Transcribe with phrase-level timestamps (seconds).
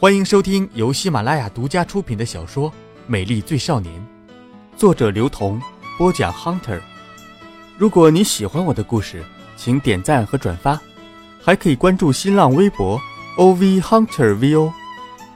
[0.00, 2.68] 欢迎收听由喜马拉雅独家出品的小说
[3.06, 3.94] 《美丽最少年》，
[4.78, 5.62] 作者刘同，
[5.96, 6.80] 播讲 Hunter。
[7.78, 9.24] 如果你喜欢我的故事，
[9.56, 10.78] 请点赞和转发，
[11.40, 13.00] 还可以关注新浪微博
[13.38, 14.72] OV Hunter VO。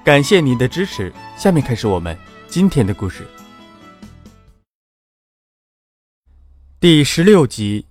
[0.05, 1.13] 感谢您的支持。
[1.37, 2.19] 下面开始我们
[2.49, 3.27] 今天的故事。
[6.81, 7.87] 第十六集。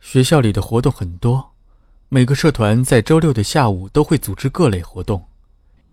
[0.00, 1.47] 学校里的活动很多，
[2.10, 5.26] 每个社团在周六的下午都会组织各类活动。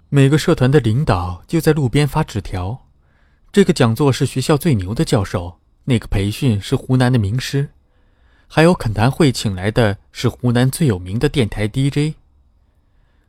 [0.08, 2.88] 每个社团的领导就在路边发纸条。
[3.52, 7.72] 这个讲座是学校最牛的教授，那个培训是湖南的名师，
[8.48, 12.16] 还有恳谈会请来的是湖南最有名的电台 DJ。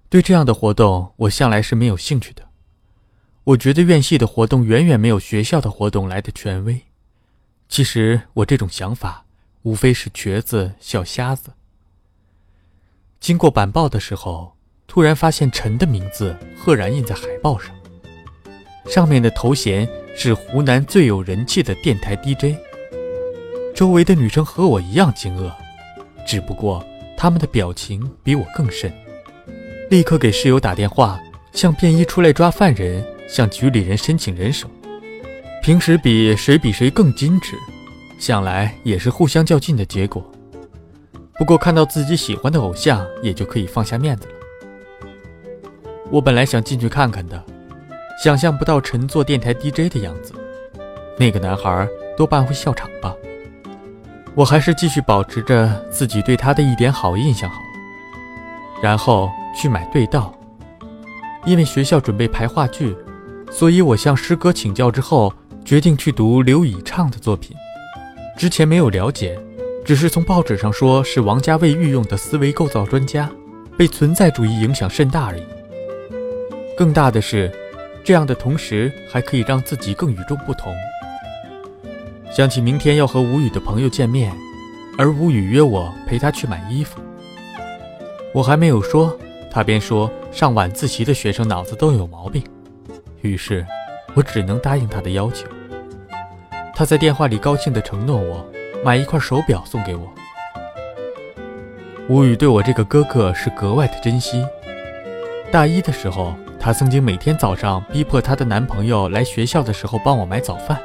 [0.09, 2.48] 对这样的活动，我向来是没有兴趣的。
[3.42, 6.83] 我觉得院系的活动远远没有学校的活动来的权威。
[7.69, 9.25] 其实我这种想法。
[9.62, 11.50] 无非是瘸子、小瞎子。
[13.20, 14.56] 经过板报的时候，
[14.87, 17.75] 突然发现陈的名字赫然印在海报上，
[18.86, 22.56] 上面的头衔是湖南最有人气的电台 DJ。
[23.75, 25.50] 周围的女生和我一样惊愕，
[26.27, 26.84] 只不过
[27.17, 28.92] 她们的表情比我更甚，
[29.91, 31.20] 立刻给室友打电话，
[31.53, 34.70] 向便衣出来抓犯人，向局里人申请人手。
[35.62, 37.56] 平时比谁比谁更矜持。
[38.19, 40.25] 想来也是互相较劲的结果。
[41.39, 44.34] 不过看到自己喜欢的偶像，也就可以放下面子了。
[46.11, 47.43] 我本来想进去看看的，
[48.23, 50.33] 想象不到陈做电台 DJ 的样子。
[51.19, 53.15] 那个男孩多半会笑场吧。
[54.34, 58.83] 我还是继续保持着自己对他的一点好印象好了。
[58.83, 60.39] 然后去买对道，
[61.45, 62.95] 因为学校准备排话剧，
[63.50, 65.33] 所以我向师哥请教之后，
[65.65, 67.56] 决定去读刘以畅的作品。
[68.37, 69.39] 之前没有了解，
[69.87, 73.31] 只是从报纸上说是王家卫御用的思维构造专家，
[73.79, 75.45] 被存在主义影响甚大而已。
[76.77, 77.48] 更大的是，
[78.03, 80.75] 这样的同时还可以让自己更与众不同。
[82.33, 84.37] 想起明天要和吴宇的朋友见面，
[84.99, 87.00] 而吴宇约我陪他去买衣服，
[88.34, 89.16] 我还没有说，
[89.53, 92.43] 他便说上晚自习的学生脑子都有毛病，
[93.21, 93.65] 于是，
[94.15, 95.47] 我只能答应他的要求。
[96.75, 98.44] 他在电话里高兴地承诺我
[98.86, 100.14] 买一块手表送给我。
[102.08, 104.47] 吴宇对我这个哥哥是格外的珍惜。
[105.50, 110.80] 大一的时候，他曾经每天早上逼迫她的男朋友来学校的时候帮我买早饭，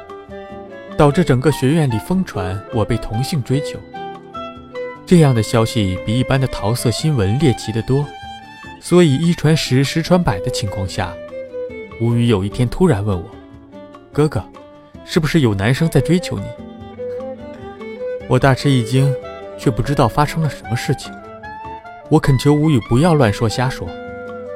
[0.98, 3.78] 导致整个学院里疯传我被同性追求。
[5.06, 8.04] 这样的消息比一般的桃色新闻猎奇得多，
[8.80, 11.14] 所以一传十，十传百的情况下，
[12.00, 13.30] 吴宇有一天突然问我
[14.12, 14.44] ：“哥哥。”
[15.06, 16.44] 是不是有男生在追求你？
[18.32, 19.14] 我大吃一惊，
[19.58, 21.12] 却不知道发生了什么事情。
[22.08, 23.86] 我恳求吴宇不要乱说瞎说，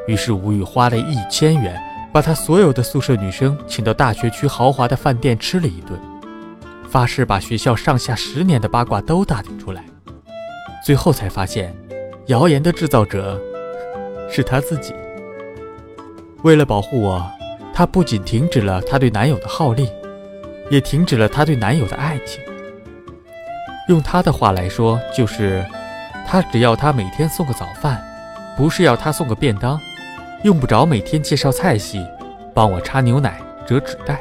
[0.07, 1.79] 于是吴宇花了一千元，
[2.11, 6.01] 把他所有的宿舍女生请到大学区豪华的饭店吃了一顿，
[6.89, 9.85] 发誓把学校上下十年的八卦都打听出来。
[10.83, 11.77] 最后才发现，
[12.29, 13.39] 谣言的制造者
[14.31, 14.95] 是他自己。
[16.45, 17.31] 为了保护我，
[17.75, 19.87] 他不仅停止了他对男友的好令。
[20.69, 22.43] 也停止了她对男友的爱情。
[23.89, 25.65] 用她的话来说，就是
[26.27, 28.03] 他只要他每天送个早饭，
[28.57, 29.81] 不是要他送个便当，
[30.43, 32.05] 用不着每天介绍菜系，
[32.53, 34.21] 帮我插牛奶、折纸袋。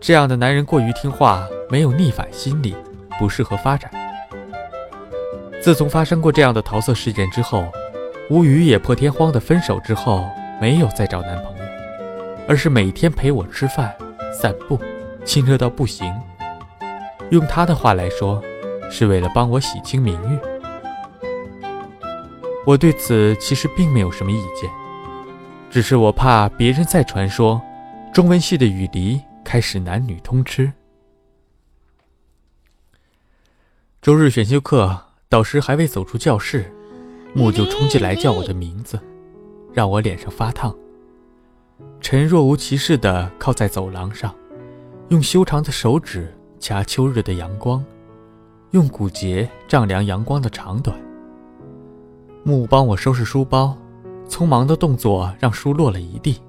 [0.00, 2.76] 这样的男人过于听话，没有逆反心理，
[3.20, 3.88] 不适合发展。
[5.62, 7.64] 自从发生过这样的桃色事件之后，
[8.28, 10.28] 吴宇也破天荒的分手之后，
[10.60, 11.64] 没有再找男朋友，
[12.48, 13.94] 而是每天陪我吃饭、
[14.32, 14.78] 散步。
[15.24, 16.12] 亲热到不行，
[17.30, 18.42] 用他的话来说，
[18.90, 20.38] 是为了帮我洗清名誉。
[22.66, 24.70] 我对此其实并没有什么意见，
[25.70, 27.60] 只是我怕别人再传说，
[28.12, 30.72] 中文系的雨梨开始男女通吃。
[34.00, 34.98] 周日选修课，
[35.28, 36.72] 导师还未走出教室，
[37.34, 39.00] 木就冲进来叫我的名字，
[39.72, 40.74] 让我脸上发烫。
[42.00, 44.34] 陈若无其事地靠在走廊上。
[45.08, 46.34] 用修长的手指
[46.66, 47.84] 掐秋日的阳光，
[48.70, 50.98] 用骨节丈量阳光的长短。
[52.42, 53.76] 木帮我收拾书包，
[54.30, 56.40] 匆忙的动作让书落了一地。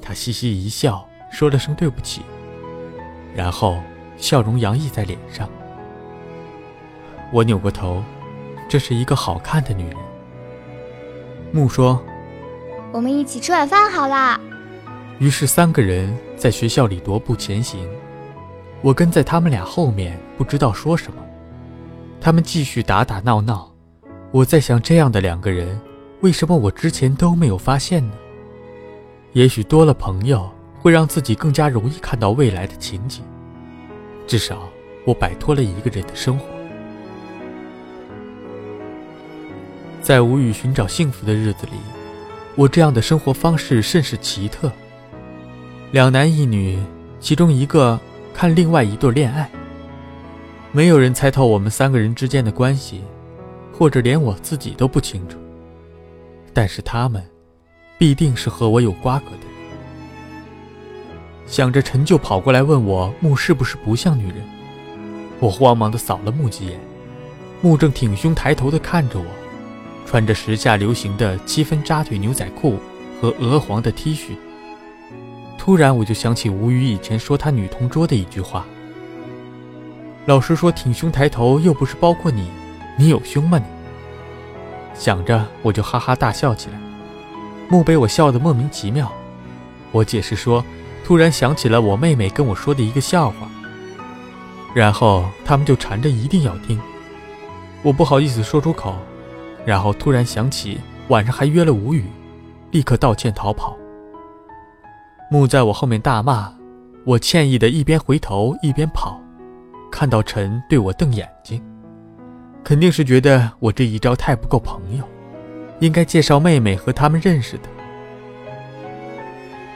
[0.00, 2.22] 他嘻嘻一笑，说了声对不起，
[3.34, 3.76] 然后
[4.16, 5.46] 笑容洋溢在脸上。
[7.30, 8.02] 我扭过头，
[8.66, 9.96] 这是一个好看的女人。
[11.52, 12.02] 木说
[12.92, 14.40] ：“我们一起吃晚饭好啦。”
[15.20, 17.86] 于是三个人在学校里踱步前行，
[18.80, 21.22] 我跟在他们俩后面，不知道说什么。
[22.20, 23.72] 他们继续打打闹闹，
[24.30, 25.80] 我在想，这样的两个人，
[26.20, 28.14] 为什么我之前都没有发现呢？
[29.32, 33.22] 也许多了朋友，会让自己更加容易看到未来的情景。
[34.26, 34.68] 至少，
[35.04, 36.46] 我摆脱了一个人的生活。
[40.00, 41.72] 在无语寻找幸福的日子里，
[42.54, 44.72] 我这样的生活方式甚是奇特。
[45.90, 46.78] 两男一女，
[47.20, 47.98] 其中一个
[48.38, 49.50] 看另外一对恋爱。
[50.70, 53.02] 没有人猜透我们三个人之间的关系，
[53.72, 55.36] 或者连我自己都不清楚。
[56.52, 57.20] 但是他们，
[57.98, 59.48] 必定是和我有瓜葛的人。
[61.48, 64.36] 想着，陈就跑过来问我木是不是不像女人。
[65.40, 66.78] 我慌忙的扫了木几眼，
[67.60, 69.26] 木正挺胸抬头的看着我，
[70.06, 72.78] 穿着时下流行的七分扎腿牛仔裤
[73.20, 74.36] 和鹅黄的 T 恤。
[75.68, 78.64] 突然，我就想起吴宇以前说他女同桌的一句话。
[80.24, 82.50] 老师说挺胸抬头又不是包括你，
[82.96, 83.64] 你有胸吗你？
[84.94, 86.80] 想着我就哈哈大笑起来，
[87.68, 89.12] 木被我笑得莫名其妙。
[89.92, 90.64] 我解释说，
[91.04, 93.46] 突然想起了我妹妹跟我说的一个笑话，
[94.72, 96.80] 然后他们就缠着一定要听。
[97.82, 98.96] 我不好意思说出口，
[99.66, 102.06] 然后突然想起晚上还约了吴宇，
[102.70, 103.76] 立刻道歉逃跑。
[105.30, 106.50] 木在我后面大骂，
[107.04, 109.20] 我歉意的一边回头一边跑。
[109.90, 111.62] 看到陈对我瞪眼睛，
[112.64, 115.04] 肯定是觉得我这一招太不够朋友，
[115.80, 117.64] 应该介绍妹妹和他们认识的。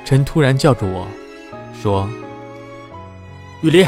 [0.05, 1.07] 陈突然叫住我，
[1.81, 2.09] 说
[3.61, 3.87] ：“雨林，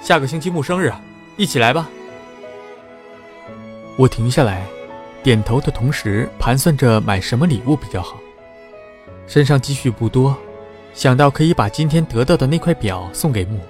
[0.00, 0.90] 下个星期木生日，
[1.36, 1.88] 一起来吧。”
[3.96, 4.66] 我停下来，
[5.22, 8.18] 点头的同时盘算着买什么礼物比较好。
[9.28, 10.36] 身上积蓄不多，
[10.92, 13.60] 想到可以把今天得到的那块表送给木，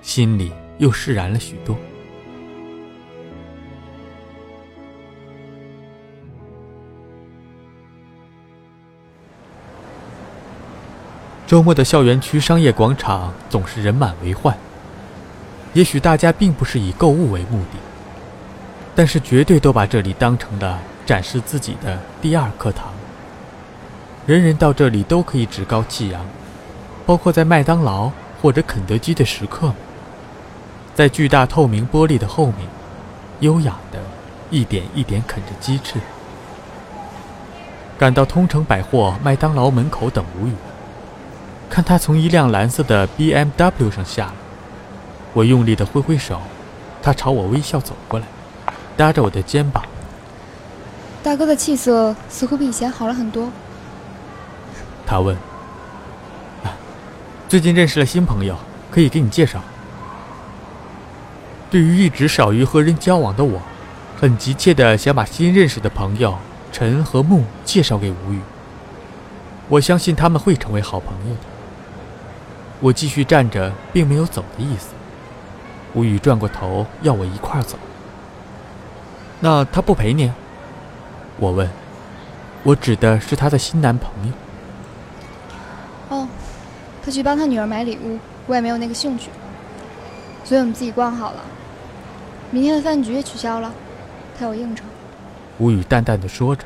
[0.00, 0.50] 心里。
[0.78, 1.76] 又释然了许多。
[11.46, 14.56] 周末的校园区商业广场总是人满为患。
[15.72, 17.78] 也许大家并不是以购物为目的，
[18.96, 22.92] 但是绝对都把这里当成了展示自己的第二课堂。
[24.24, 26.24] 人人到这里都可以趾高气扬，
[27.04, 28.10] 包括在麦当劳
[28.40, 29.76] 或者肯德基的食客们。
[30.94, 32.58] 在巨大透明玻璃的后面，
[33.40, 33.98] 优雅的
[34.50, 35.98] 一点一点啃着鸡翅。
[37.98, 40.52] 赶到通城百货、麦当劳门口等无语，
[41.68, 44.32] 看他从一辆蓝色的 BMW 上下来，
[45.32, 46.40] 我用力的挥挥手，
[47.02, 48.26] 他朝我微笑走过来，
[48.96, 49.84] 搭着我的肩膀。
[51.24, 53.50] 大哥的气色似乎比以前好了很多。
[55.12, 55.36] 他问
[57.46, 58.56] ：“最近认识了新朋友，
[58.90, 59.60] 可以给你介绍。”
[61.70, 63.60] 对于一直少于和人交往的我，
[64.18, 66.38] 很急切地想把新认识的朋友
[66.72, 68.40] 陈和木介绍给吴语。
[69.68, 71.40] 我相信他们会成为好朋友的。
[72.80, 74.94] 我继续站着，并没有走的意思。
[75.92, 77.78] 吴语转过头要我一块走。
[79.40, 80.32] 那他不陪你？
[81.36, 81.68] 我问。
[82.62, 84.32] 我指的是他的新男朋友。
[87.04, 89.30] 他去帮他女儿买礼物，我也没有那个兴趣，
[90.44, 91.42] 所以我们自己逛好了。
[92.50, 93.74] 明天的饭局也取消了，
[94.38, 94.84] 他有应酬。
[95.58, 96.64] 吴语淡淡的说着，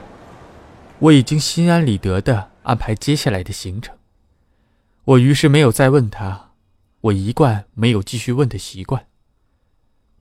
[0.99, 3.95] 我已经心安理得的安排接下来的行程。
[5.05, 6.51] 我于是没有再问他，
[7.01, 9.07] 我一贯没有继续问的习惯。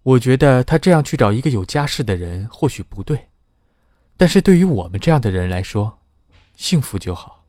[0.04, 3.30] 我觉得他这样去找一个有家室的人或许不对，
[4.16, 5.98] 但是对于我们这样的人来说，
[6.56, 7.45] 幸福就好。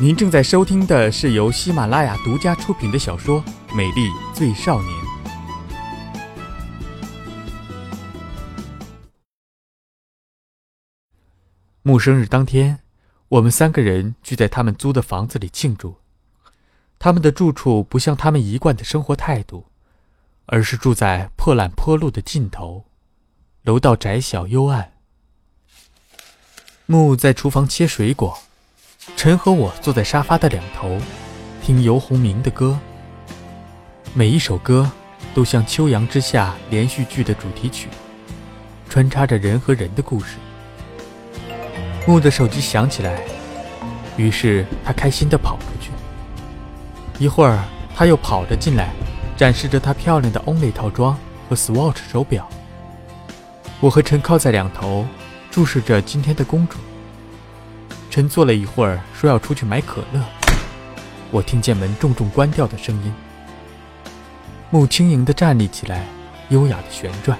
[0.00, 3.40] 您正在收听的是由喜马拉雅独家出品的小说
[3.76, 4.92] 《美丽最少年》。
[11.82, 12.80] 木生日当天，
[13.28, 15.94] 我们三个人聚在他们租的房子里庆祝。
[16.98, 19.66] 他们的住处不像他们一贯的生活态度，
[20.46, 22.86] 而是住在破烂坡路的尽头，
[23.62, 24.94] 楼道窄小幽暗。
[26.86, 28.36] 木在厨房切水果。
[29.16, 30.98] 陈和我坐在沙发的两头，
[31.62, 32.78] 听游鸿明的歌。
[34.14, 34.90] 每一首歌
[35.34, 37.88] 都像秋阳之下连续剧的主题曲，
[38.88, 40.36] 穿插着人和人的故事。
[42.06, 43.20] 木的手机响起来，
[44.16, 45.90] 于是他开心地跑出去。
[47.18, 47.62] 一会儿，
[47.94, 48.90] 他又跑着进来，
[49.36, 51.18] 展示着他漂亮的 Only 套装
[51.48, 52.48] 和 Swatch 手表。
[53.80, 55.06] 我和陈靠在两头，
[55.50, 56.78] 注视着今天的公主。
[58.14, 60.24] 陈坐了一会儿，说要出去买可乐。
[61.32, 63.12] 我听见门重重关掉的声音。
[64.70, 66.06] 木轻盈地站立起来，
[66.50, 67.36] 优雅的旋转。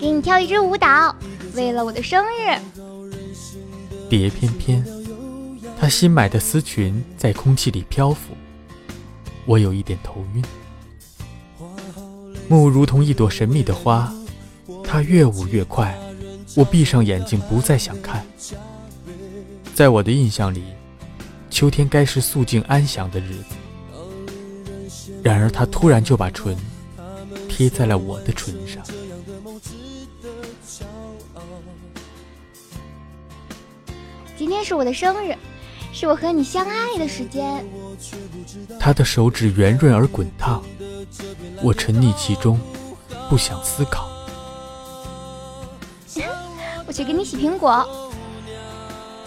[0.00, 1.14] 给你跳一支舞蹈，
[1.54, 2.58] 为了我的生日。
[4.10, 4.84] 蝶翩翩，
[5.78, 8.36] 她新买的丝裙在空气里漂浮，
[9.46, 10.44] 我有一点头晕。
[12.48, 14.12] 木如同一朵神秘的花，
[14.82, 15.96] 它越舞越快，
[16.56, 18.26] 我闭上眼睛不再想看。
[19.74, 20.62] 在我的印象里，
[21.50, 23.56] 秋天该是肃静安详的日子，
[25.20, 26.56] 然而他突然就把唇
[27.48, 28.84] 贴在了我的唇上。
[34.36, 35.36] 今天是我的生日，
[35.92, 37.66] 是我和你相爱的时间。
[38.78, 40.62] 他的手指圆润而滚烫，
[41.62, 42.60] 我沉溺其中，
[43.28, 44.08] 不想思考。
[46.86, 47.84] 我去给你洗苹果。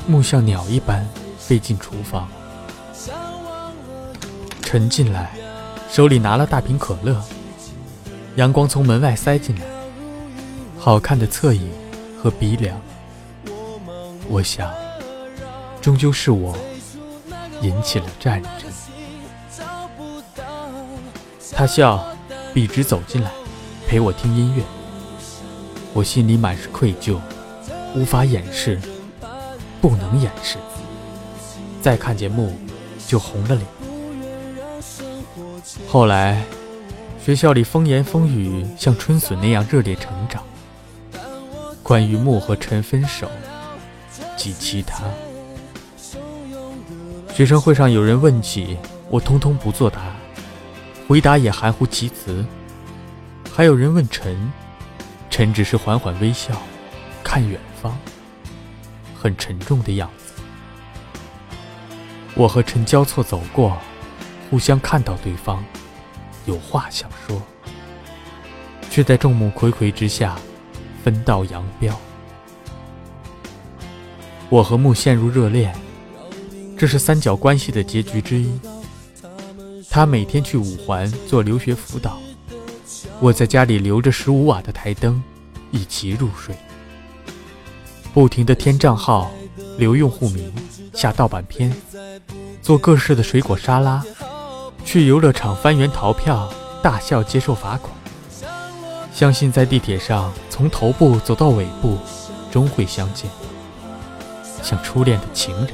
[0.07, 1.05] 木像鸟一般
[1.37, 2.27] 飞进厨房，
[4.61, 5.31] 沉进来，
[5.91, 7.21] 手里拿了大瓶可乐。
[8.37, 9.65] 阳光从门外塞进来，
[10.79, 11.69] 好看的侧影
[12.21, 12.79] 和鼻梁。
[14.29, 14.71] 我想。
[15.79, 16.57] 终究是我
[17.61, 18.51] 引起了战争。
[21.53, 22.05] 他笑，
[22.53, 23.31] 笔直走进来，
[23.87, 24.63] 陪我听音乐。
[25.93, 27.17] 我心里满是愧疚，
[27.95, 28.77] 无法掩饰，
[29.81, 30.57] 不能掩饰。
[31.81, 32.53] 再看见木，
[33.07, 33.65] 就红了脸。
[35.87, 36.43] 后来，
[37.23, 40.43] 学校里风言风语像春笋那样热烈成长。
[41.83, 43.29] 关于木和陈分手，
[44.35, 45.03] 及其他。
[47.33, 48.77] 学生会上有人问起，
[49.09, 50.15] 我通通不作答，
[51.07, 52.43] 回答也含糊其辞。
[53.53, 54.51] 还有人问陈，
[55.29, 56.61] 陈只是缓缓微笑，
[57.23, 57.97] 看远方，
[59.19, 60.33] 很沉重的样子。
[62.35, 63.77] 我和陈交错走过，
[64.49, 65.63] 互相看到对方，
[66.45, 67.41] 有话想说，
[68.89, 70.35] 却在众目睽睽之下
[71.03, 71.99] 分道扬镳。
[74.49, 75.75] 我和木陷入热恋。
[76.79, 78.51] 这是三角关系的结局之一。
[79.89, 82.19] 他每天去五环做留学辅导，
[83.19, 85.23] 我在家里留着十五瓦的台灯，
[85.71, 86.55] 一起入睡。
[88.17, 89.29] 不停的添账号、
[89.77, 90.51] 留用户名、
[90.91, 91.71] 下盗版片，
[92.63, 94.03] 做各式的水果沙拉，
[94.83, 97.93] 去游乐场翻圆逃票，大笑接受罚款。
[99.13, 101.95] 相信在地铁上从头部走到尾部，
[102.49, 103.29] 终会相见，
[104.63, 105.67] 像初恋的情人。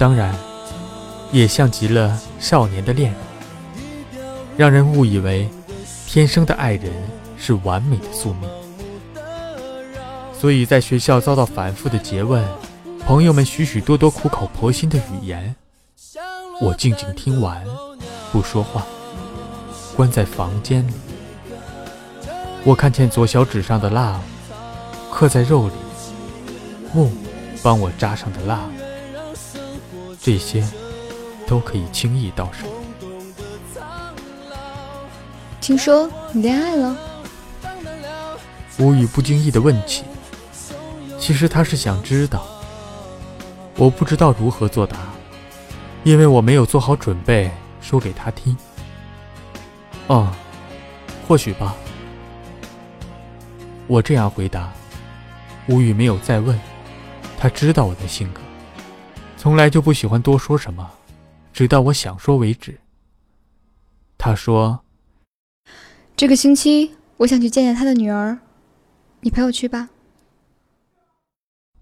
[0.00, 0.34] 当然，
[1.30, 3.20] 也像极了少年的恋人，
[4.56, 5.48] 让人误以为
[6.04, 6.92] 天生的爱人
[7.36, 8.50] 是完美的宿命。
[10.42, 12.44] 所以在学校遭到反复的诘问，
[13.06, 15.54] 朋友们许许多多苦口婆心的语言，
[16.60, 17.64] 我静静听完，
[18.32, 18.84] 不说话，
[19.94, 20.92] 关在房间里。
[22.64, 24.20] 我看见左小指上的蜡
[25.12, 25.74] 刻在肉里，
[26.92, 27.12] 木
[27.62, 28.68] 帮我扎上的蜡。
[30.20, 30.66] 这些
[31.46, 32.66] 都可以轻易到手。
[35.60, 36.96] 听说你恋爱了？
[38.80, 40.02] 吴语不经意的问起，
[41.22, 42.44] 其实他是想知道。
[43.76, 44.96] 我不知道如何作答，
[46.02, 47.48] 因为我没有做好准备
[47.80, 48.56] 说给他听。
[50.08, 50.34] 哦，
[51.28, 51.76] 或许吧。
[53.86, 54.72] 我这样回答，
[55.68, 56.58] 吴语没有再问，
[57.38, 58.40] 他知道我的性格。
[59.36, 60.90] 从来就不喜欢多说什么，
[61.52, 62.80] 直到我想说为止。
[64.18, 64.80] 他说
[66.16, 68.36] ：“这个星期我想去见见他的女儿，
[69.20, 69.88] 你陪我去吧。”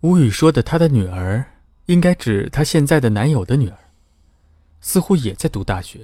[0.02, 1.44] 吴宇说的他的女儿，
[1.84, 3.76] 应该指他现在的男友的女儿，
[4.80, 5.98] 似乎也在读大学，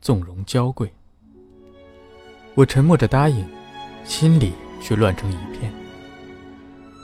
[0.00, 0.92] 纵容娇贵。
[2.54, 3.44] 我沉默着答应，
[4.04, 5.72] 心里却乱成一片。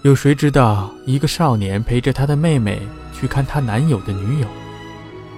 [0.04, 2.80] 有谁知道一个少年陪着他的妹妹？
[3.12, 4.48] 去看她男友的女友，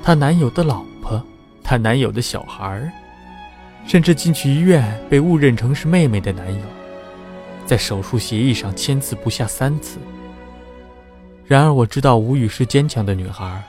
[0.03, 1.23] 她男友的老婆，
[1.63, 2.93] 她男友的小孩，
[3.87, 6.61] 甚至进去医院被误认成是妹妹的男友，
[7.67, 9.99] 在手术协议上签字不下三次。
[11.47, 13.63] 然而我知道吴语是坚强的女孩，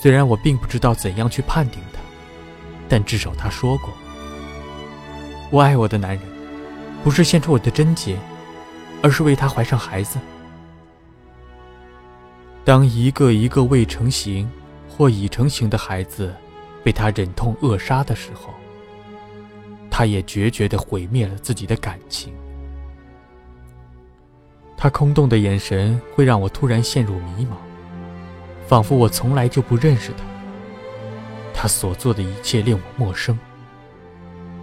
[0.00, 2.00] 虽然我并不知道怎样去判定她，
[2.88, 3.90] 但至少她说过
[5.50, 6.22] ：“我爱我的男人，
[7.04, 8.16] 不是献出我的贞洁，
[9.02, 10.18] 而是为他怀上孩子。”
[12.64, 14.50] 当一个一个未成型
[14.88, 16.34] 或已成型的孩子
[16.82, 18.52] 被他忍痛扼杀的时候，
[19.88, 22.32] 他也决绝地毁灭了自己的感情。
[24.82, 27.54] 他空洞的眼神会让我突然陷入迷茫，
[28.66, 30.24] 仿佛我从来就不认识他。
[31.52, 33.38] 他所做的一切令我陌生，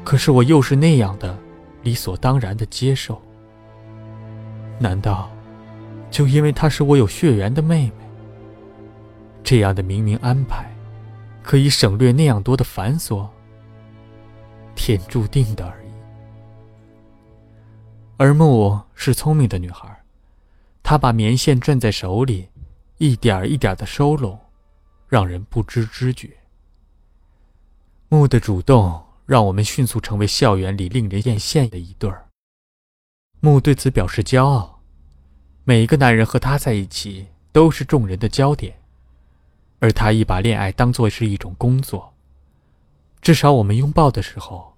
[0.03, 1.37] 可是我又是那样的
[1.83, 3.21] 理所当然的接受。
[4.79, 5.29] 难道
[6.09, 7.91] 就因为她是我有血缘的妹妹？
[9.43, 10.65] 这样的冥冥安排，
[11.43, 13.27] 可以省略那样多的繁琐？
[14.73, 15.87] 天注定的而已。
[18.17, 19.95] 而木是聪明的女孩，
[20.89, 22.47] 他把棉线攥在手里，
[22.97, 24.39] 一点一点的收拢，
[25.09, 26.37] 让人不知知觉。
[28.07, 32.29] 木的主动让我们迅速成为校园里令人艳羡的一对儿。
[33.41, 34.81] 木对此表示骄傲，
[35.65, 38.79] 每一个男人和他在一起都是众人的焦点，
[39.79, 42.13] 而他亦把恋爱当作是一种工作。
[43.19, 44.77] 至少我们拥抱的时候，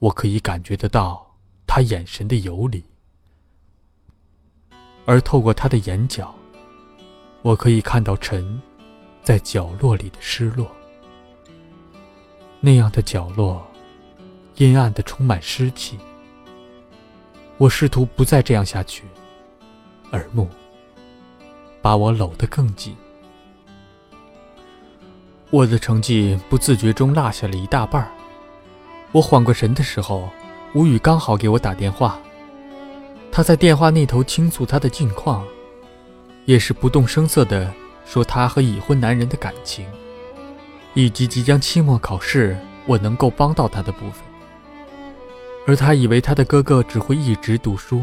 [0.00, 1.34] 我可以感觉得到
[1.66, 2.84] 他眼神的游离，
[5.10, 6.32] 而透过他的眼角，
[7.42, 8.62] 我可以看到尘
[9.24, 10.70] 在角落里的失落。
[12.60, 13.60] 那样的角落，
[14.54, 15.98] 阴暗的，充满湿气。
[17.58, 19.02] 我试图不再这样下去，
[20.12, 20.48] 耳目
[21.82, 22.94] 把我搂得更紧。
[25.50, 28.08] 我的成绩不自觉中落下了一大半
[29.10, 30.30] 我缓过神的时候，
[30.72, 32.16] 吴宇刚好给我打电话。
[33.32, 35.44] 他在电话那头倾诉他的近况，
[36.46, 37.72] 也是不动声色地
[38.04, 39.86] 说他和已婚男人的感情。
[40.94, 44.24] 以及即将期末考试，我能够帮到他的部分。
[45.64, 48.02] 而他以为他的哥哥只会一直读书，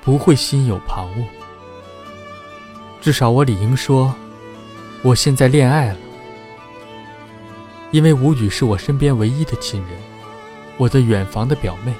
[0.00, 1.24] 不会心有旁骛。
[3.02, 4.14] 至少我理应说，
[5.02, 5.98] 我现在恋爱了。
[7.90, 9.90] 因为吴宇是我身边唯一的亲人，
[10.78, 11.92] 我的远房的表妹。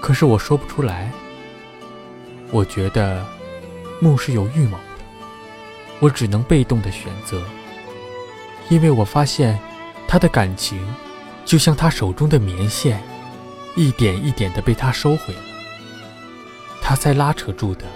[0.00, 1.12] 可是我说不出来。
[2.52, 3.26] 我觉得，
[3.98, 5.04] 木是有预谋的，
[6.00, 7.42] 我只能被动的选择。
[8.68, 9.58] 因为我发现，
[10.06, 10.78] 他的感情，
[11.46, 13.02] 就像他手中的棉线，
[13.74, 15.40] 一点一点的被他收回了。
[16.82, 17.86] 他在拉扯住的，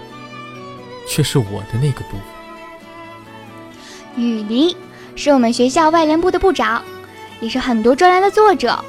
[1.07, 2.21] 却是我的那个部分。
[4.17, 4.75] 雨梨
[5.15, 6.83] 是我们学校外联部的部长，
[7.41, 8.83] 也是很多专栏的作者。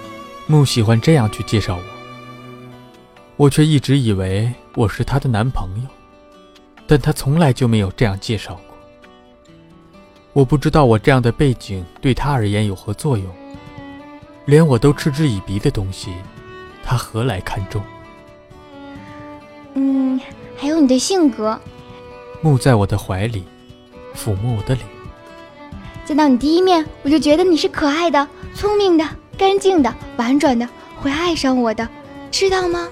[0.46, 1.82] 木喜欢这样去介绍我，
[3.36, 5.88] 我却一直以为我是她的男朋友，
[6.86, 8.78] 但她从来就没有这样介绍过。
[10.32, 13.26] 我不知道我这样的背景对她而言有何作用，
[14.44, 16.12] 连我都嗤之以鼻的东西，
[16.84, 17.82] 她何来看重？
[19.74, 20.20] 嗯，
[20.56, 21.60] 还有你的性格。
[22.40, 23.42] 木在我的怀里，
[24.14, 24.86] 抚摸我的脸。
[26.04, 29.04] 见到你第一面，我就觉得你是可爱的、聪明的、
[29.36, 30.68] 干净的、婉转的，
[31.02, 31.88] 会爱上我的，
[32.30, 32.88] 知道吗？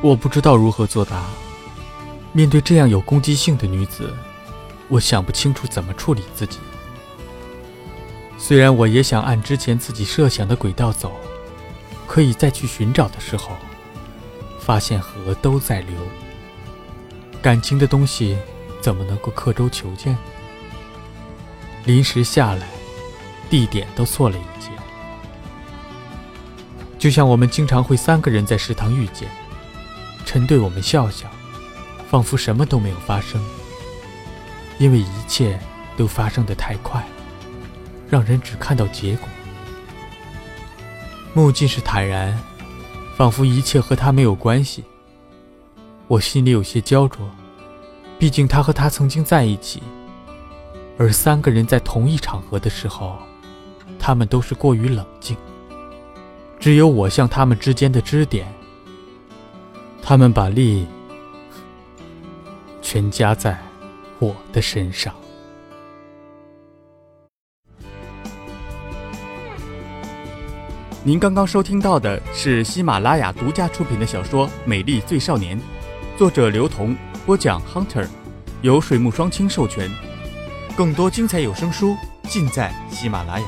[0.00, 1.24] 我不知道如何作答。
[2.32, 4.14] 面对这样有攻击性的女子。
[4.90, 6.58] 我想不清楚怎么处理自己。
[8.38, 11.12] 虽然我也想按之前自己设想的轨道走，
[12.06, 13.50] 可以再去寻找的时候，
[14.60, 15.94] 发现河都在流。
[17.42, 18.38] 感情的东西
[18.80, 20.16] 怎么能够刻舟求剑？
[21.84, 22.66] 临时下来，
[23.50, 24.70] 地点都错了一截。
[26.98, 29.28] 就像我们经常会三个人在食堂遇见，
[30.28, 31.26] 陈对我们笑笑，
[32.10, 33.42] 仿佛什么都没有发生。
[34.76, 35.58] 因为一切
[35.96, 37.02] 都发生的太快，
[38.10, 39.28] 让人只看到结果。
[41.32, 42.38] 木尽是坦然，
[43.16, 44.84] 仿佛一切和他没有关系。
[46.08, 47.26] 我心里有些焦灼，
[48.18, 49.82] 毕竟他和他曾经在一起，
[50.98, 53.16] 而三个人在同一场合的时候，
[53.98, 55.34] 他们都是过于冷静。
[56.60, 58.46] 只有我像他们之间的支点，
[60.08, 60.86] 他们把力
[62.80, 63.58] 全加在。
[64.18, 65.14] 我的身上。
[71.04, 75.58] 您刚刚收听到的是喜马拉雅独家出品的小说《美丽最少年》，
[76.16, 78.08] 作者刘同，播讲 Hunter，
[78.62, 79.90] 由水木双清授权。
[80.74, 83.46] 更多精彩有声书尽在喜马拉雅。